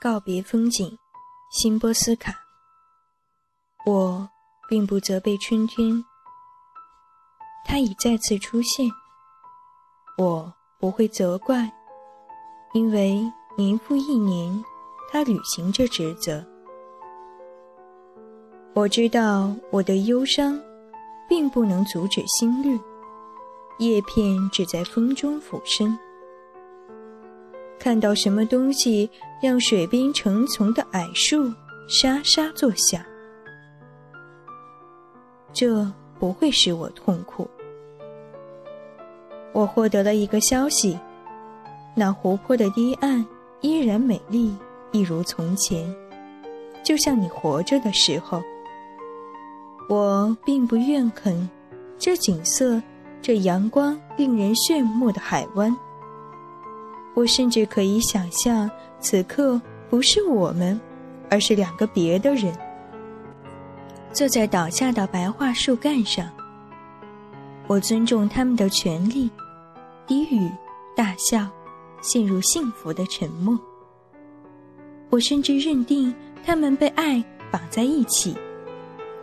[0.00, 0.96] 告别风景，
[1.50, 2.32] 辛波斯卡。
[3.84, 4.28] 我
[4.68, 6.04] 并不责备春天，
[7.66, 8.88] 它已再次出现。
[10.16, 11.68] 我不会责怪，
[12.74, 13.20] 因为
[13.56, 14.64] 年复一年，
[15.10, 16.44] 它履行着职责。
[18.74, 20.60] 我知道我的忧伤，
[21.28, 22.80] 并不能阻止新绿，
[23.78, 25.98] 叶片只在风中俯身。
[27.88, 29.08] 看到什么东西
[29.40, 31.50] 让水边成丛的矮树
[31.88, 33.02] 沙沙作响，
[35.54, 37.48] 这不会使我痛苦。
[39.54, 40.98] 我获得了一个消息：
[41.94, 43.24] 那湖泊的堤岸
[43.62, 44.54] 依然美丽，
[44.92, 45.90] 一如从前，
[46.84, 48.42] 就像你活着的时候。
[49.88, 51.48] 我并不怨恨
[51.96, 52.82] 这景色，
[53.22, 55.74] 这阳光令人炫目的海湾。
[57.18, 59.60] 我甚至可以想象，此刻
[59.90, 60.80] 不是我们，
[61.28, 62.56] 而是两个别的人，
[64.12, 66.30] 坐在倒下的白桦树干上。
[67.66, 69.28] 我尊重他们的权利，
[70.06, 70.48] 低语、
[70.94, 71.48] 大笑，
[72.00, 73.58] 陷入幸福的沉默。
[75.10, 76.14] 我甚至认定
[76.46, 78.36] 他们被爱绑在一起，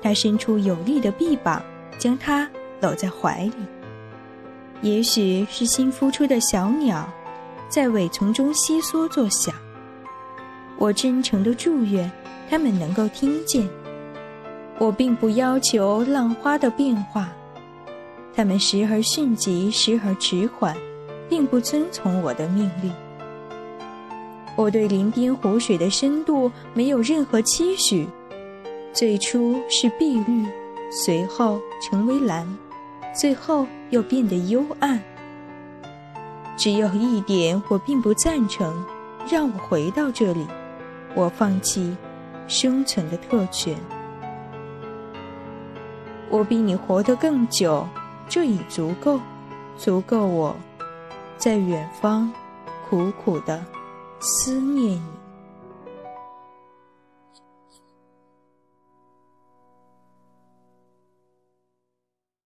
[0.00, 1.62] 他伸出有力的臂膀，
[1.98, 2.48] 将他
[2.80, 3.66] 搂在怀里。
[4.80, 7.06] 也许是新孵出的小鸟。
[7.72, 9.54] 在苇丛中悉嗦作响。
[10.76, 12.10] 我真诚的祝愿
[12.50, 13.66] 他们能够听见。
[14.78, 17.32] 我并不要求浪花的变化，
[18.34, 20.76] 它们时而迅疾，时而迟缓，
[21.30, 22.92] 并不遵从我的命令。
[24.54, 28.06] 我对林边湖水的深度没有任何期许，
[28.92, 30.44] 最初是碧绿，
[30.90, 32.46] 随后成为蓝，
[33.18, 35.02] 最后又变得幽暗。
[36.62, 38.72] 只有一点我并不赞成，
[39.28, 40.46] 让我回到这里，
[41.12, 41.96] 我放弃
[42.46, 43.76] 生存的特权。
[46.30, 47.84] 我比你活得更久，
[48.28, 49.18] 这已足够，
[49.76, 50.54] 足够我
[51.36, 52.32] 在远方
[52.88, 53.60] 苦苦的
[54.20, 55.21] 思念你。